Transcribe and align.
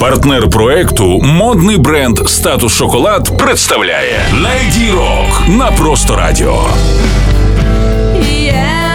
Партнер 0.00 0.48
проекту 0.50 1.20
модний 1.22 1.76
бренд 1.76 2.18
Статус 2.28 2.72
Шоколад 2.72 3.38
представляє 3.38 4.20
Леді 4.32 4.90
Рок 4.90 5.42
на 5.48 5.70
просто 5.70 6.16
радіо. 6.16 6.64
Yeah, 8.14 8.87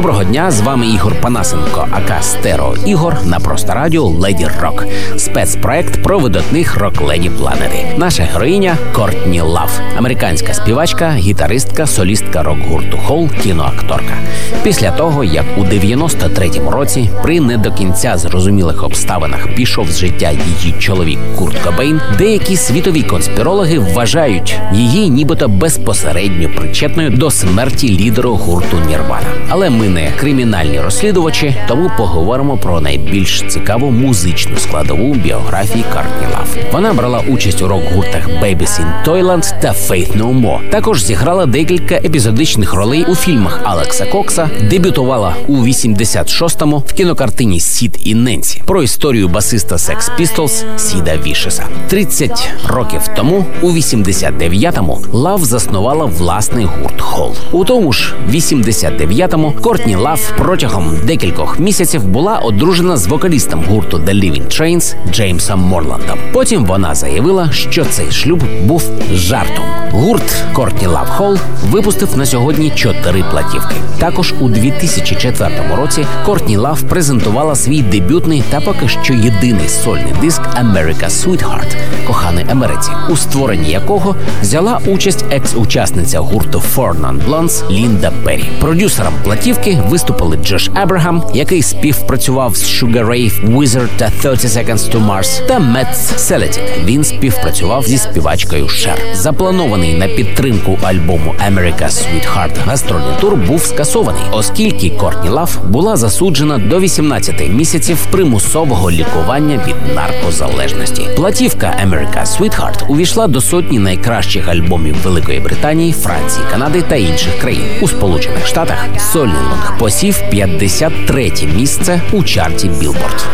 Доброго 0.00 0.24
дня, 0.24 0.50
з 0.50 0.60
вами 0.60 0.86
Ігор 0.86 1.14
Панасенко, 1.20 1.88
ака 1.90 2.22
Стеро 2.22 2.74
Ігор 2.86 3.16
на 3.24 3.40
просто 3.40 3.74
радіо 3.74 4.02
Леді 4.02 4.46
Рок. 4.60 4.86
Спецпроект 5.16 6.02
про 6.02 6.18
видатних 6.18 6.76
рок-леді 6.76 7.30
планети. 7.30 7.86
Наша 7.96 8.22
героїня 8.22 8.76
Кортні 8.92 9.40
Лав, 9.40 9.80
американська 9.98 10.54
співачка, 10.54 11.10
гітаристка, 11.10 11.86
солістка 11.86 12.42
рок-гурту 12.42 12.98
Хол, 13.06 13.28
кіноакторка. 13.42 14.14
Після 14.62 14.90
того, 14.90 15.24
як 15.24 15.44
у 15.58 15.60
93-му 15.60 16.70
році 16.70 17.10
при 17.22 17.40
не 17.40 17.56
до 17.56 17.72
кінця 17.72 18.16
зрозумілих 18.16 18.84
обставинах 18.84 19.54
пішов 19.54 19.90
з 19.90 19.98
життя 19.98 20.30
її 20.30 20.74
чоловік 20.78 21.18
Курт 21.38 21.58
Кобейн, 21.58 22.00
деякі 22.18 22.56
світові 22.56 23.02
конспірологи 23.02 23.78
вважають 23.78 24.60
її 24.72 25.08
нібито 25.08 25.48
безпосередньо 25.48 26.48
причетною 26.56 27.10
до 27.10 27.30
смерті 27.30 27.98
лідеру 27.98 28.34
гурту 28.34 28.76
Нірвана. 28.88 29.26
Але 29.48 29.70
ми 29.70 29.89
не 29.90 30.12
кримінальні 30.20 30.80
розслідувачі, 30.80 31.56
тому 31.68 31.90
поговоримо 31.96 32.56
про 32.56 32.80
найбільш 32.80 33.42
цікаву 33.48 33.90
музичну 33.90 34.56
складову 34.56 35.14
біографії 35.14 35.84
Картні 35.92 36.26
Лав. 36.32 36.56
Вона 36.72 36.92
брала 36.92 37.22
участь 37.28 37.62
у 37.62 37.68
рок-гуртах 37.68 38.28
Babies 38.28 38.80
in 38.80 39.04
Toyland 39.06 39.60
та 39.60 39.68
Faith 39.68 40.18
No 40.18 40.40
More. 40.40 40.70
Також 40.70 41.04
зіграла 41.04 41.46
декілька 41.46 41.94
епізодичних 41.94 42.74
ролей 42.74 43.04
у 43.08 43.14
фільмах 43.14 43.60
Алекса 43.64 44.06
Кокса, 44.06 44.50
дебютувала 44.70 45.34
у 45.48 45.56
86-му 45.56 46.78
в 46.78 46.92
кінокартині 46.92 47.60
Сід 47.60 47.98
і 48.04 48.14
Ненсі 48.14 48.62
про 48.66 48.82
історію 48.82 49.28
басиста 49.28 49.76
Sex 49.76 50.20
Pistols 50.20 50.78
Сіда 50.78 51.16
Вішеса. 51.26 51.64
30 51.88 52.50
років 52.68 53.00
тому, 53.16 53.44
у 53.62 53.70
89-му, 53.70 54.98
Лав 55.12 55.44
заснувала 55.44 56.04
власний 56.04 56.64
гурт 56.64 57.00
Хол. 57.00 57.34
У 57.52 57.64
тому 57.64 57.92
ж 57.92 58.14
89-му 58.30 59.52
Кортні 59.70 59.96
Лав 59.96 60.32
протягом 60.38 60.96
декількох 61.04 61.58
місяців 61.58 62.04
була 62.04 62.38
одружена 62.38 62.96
з 62.96 63.06
вокалістом 63.06 63.64
гурту 63.68 63.98
The 63.98 64.14
Living 64.14 64.46
Trains 64.46 64.94
Джеймсом 65.10 65.60
Морландом. 65.60 66.18
Потім 66.32 66.64
вона 66.64 66.94
заявила, 66.94 67.52
що 67.52 67.84
цей 67.84 68.10
шлюб 68.10 68.42
був 68.64 68.82
жартом. 69.12 69.64
Гурт 69.92 70.44
Кортні 70.52 70.86
Лав 70.86 71.08
Хол 71.08 71.38
випустив 71.62 72.18
на 72.18 72.26
сьогодні 72.26 72.70
чотири 72.70 73.24
платівки. 73.30 73.74
Також 73.98 74.34
у 74.40 74.48
2004 74.48 75.50
році 75.76 76.06
Кортні 76.26 76.56
Лав 76.56 76.82
презентувала 76.82 77.54
свій 77.54 77.82
дебютний 77.82 78.42
та 78.50 78.60
поки 78.60 78.88
що 78.88 79.14
єдиний 79.14 79.68
сольний 79.68 80.14
диск 80.20 80.42
America 80.42 81.08
Sweetheart 81.08 81.76
Коханий 82.06 82.46
Америці, 82.50 82.90
у 83.10 83.16
створенні 83.16 83.70
якого 83.70 84.16
взяла 84.42 84.80
участь 84.86 85.24
екс-учасниця 85.30 86.20
гурту 86.20 86.62
Four 86.76 87.00
Non 87.00 87.18
Blondes 87.28 87.70
Лінда 87.70 88.12
Перрі. 88.24 88.50
Продюсером 88.60 89.14
платівки 89.24 89.59
виступили 89.68 90.36
Джош 90.36 90.70
Абрагам, 90.74 91.24
який 91.34 91.62
співпрацював 91.62 92.56
з 92.56 92.82
Sugar 92.82 93.06
Ray, 93.06 93.56
Wizard 93.56 93.88
та 93.96 94.10
30 94.10 94.50
Seconds 94.50 94.92
to 94.92 95.06
Mars, 95.06 95.46
та 95.46 95.58
Метс 95.58 95.98
Селетік. 96.16 96.62
Він 96.84 97.04
співпрацював 97.04 97.84
зі 97.84 97.98
співачкою 97.98 98.68
Шер. 98.68 98.98
Запланований 99.14 99.94
на 99.94 100.08
підтримку 100.08 100.78
альбому 100.82 101.34
America 101.50 101.88
Sweetheart 101.88 102.54
гастрольний 102.66 103.14
тур 103.20 103.36
був 103.36 103.62
скасований, 103.62 104.22
оскільки 104.32 104.90
Кортні 104.90 105.30
Лав 105.30 105.58
була 105.68 105.96
засуджена 105.96 106.58
до 106.58 106.80
18 106.80 107.48
місяців 107.48 108.06
примусового 108.10 108.90
лікування 108.90 109.64
від 109.66 109.94
наркозалежності. 109.94 111.08
Платівка 111.16 111.76
America 111.86 112.26
Sweetheart 112.26 112.86
увійшла 112.88 113.26
до 113.26 113.40
сотні 113.40 113.78
найкращих 113.78 114.48
альбомів 114.48 114.96
Великої 115.04 115.40
Британії, 115.40 115.92
Франції, 115.92 116.46
Канади 116.50 116.82
та 116.88 116.96
інших 116.96 117.38
країн. 117.38 117.64
У 117.80 117.88
Сполучених 117.88 118.46
Штатах 118.46 118.86
сольний 119.12 119.49
лонг 119.50 119.78
посів 119.78 120.22
53 120.30 121.32
місце 121.54 122.00
у 122.12 122.22
чарті 122.24 122.68
Billboard. 122.68 123.24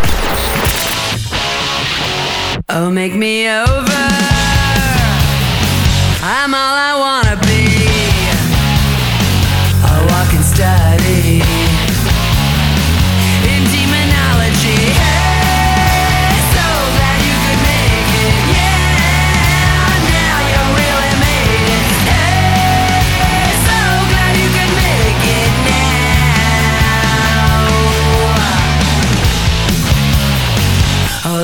Oh, 2.68 2.90
make 2.90 3.14
me 3.24 3.34
over. 3.62 4.04
I'm 6.34 6.52
all 6.62 6.76
I 6.90 6.92
wanna 7.02 7.36
be. 7.46 7.55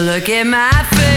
Look 0.02 0.28
at 0.28 0.44
my 0.44 0.70
face. 0.90 1.11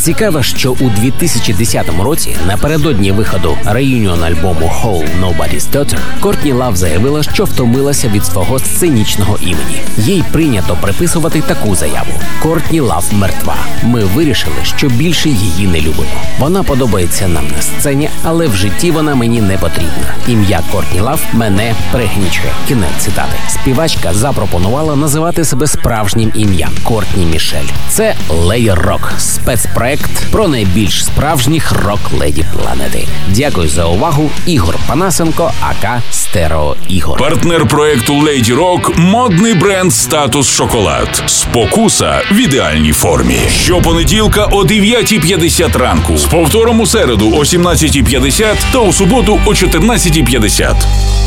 Цікаво, 0.00 0.42
що 0.42 0.72
у 0.72 0.90
2010 0.90 1.86
році, 2.02 2.36
напередодні 2.46 3.12
виходу 3.12 3.58
реюніон 3.64 4.24
альбому 4.24 4.72
Whole 4.82 5.08
Nobody's 5.20 5.70
Daughter, 5.72 5.98
Кортні 6.20 6.52
Лав 6.52 6.76
заявила, 6.76 7.22
що 7.22 7.44
втомилася 7.44 8.08
від 8.08 8.24
свого 8.24 8.58
сценічного 8.58 9.38
імені. 9.42 9.82
Їй 9.96 10.24
прийнято 10.32 10.78
приписувати 10.80 11.40
таку 11.40 11.74
заяву: 11.76 12.12
Кортні 12.42 12.80
Лав 12.80 13.04
мертва. 13.12 13.56
Ми 13.82 14.04
вирішили, 14.04 14.56
що 14.62 14.88
більше 14.88 15.28
її 15.28 15.66
не 15.66 15.80
любимо. 15.80 16.22
Вона 16.38 16.62
подобається 16.62 17.28
нам 17.28 17.44
на 17.56 17.62
сцені, 17.62 18.10
але 18.22 18.46
в 18.46 18.56
житті 18.56 18.90
вона 18.90 19.14
мені 19.14 19.40
не 19.40 19.58
потрібна. 19.58 20.14
Ім'я 20.28 20.60
Кортні 20.72 21.00
Лав 21.00 21.20
мене 21.32 21.74
пригнічує. 21.92 22.52
Кінець 22.68 22.96
цитати. 22.98 23.32
Співачка 23.48 24.14
запропонувала 24.14 24.96
називати 24.96 25.44
себе 25.44 25.66
справжнім 25.66 26.32
ім'ям 26.34 26.70
Кортні 26.84 27.26
Мішель. 27.26 27.68
Це 27.88 28.14
Леєр 28.28 28.78
Рок, 28.78 29.12
спецпроект 29.18 29.89
про 30.30 30.48
найбільш 30.48 31.04
справжніх 31.04 31.72
рок-леді 31.72 32.44
планети. 32.52 33.06
Дякую 33.28 33.68
за 33.68 33.84
увагу. 33.84 34.30
Ігор 34.46 34.78
Панасенко, 34.88 35.52
АК 35.60 36.02
Стерео 36.10 36.76
Ігор. 36.88 37.18
Партнер 37.18 37.68
проекту 37.68 38.12
Lady 38.12 38.56
Rock– 38.56 38.98
модний 38.98 39.54
бренд 39.54 39.94
Статус 39.94 40.48
Шоколад. 40.48 41.22
Спокуса 41.26 42.22
в 42.32 42.36
ідеальній 42.36 42.92
формі. 42.92 43.38
Щопонеділка 43.50 44.44
о 44.44 44.62
9.50 44.62 45.78
ранку. 45.78 46.18
З 46.18 46.24
повтором 46.24 46.80
у 46.80 46.86
середу 46.86 47.32
о 47.34 47.40
17.50 47.40 48.54
та 48.72 48.78
у 48.78 48.92
суботу 48.92 49.40
о 49.46 49.50
14.50. 49.50 51.19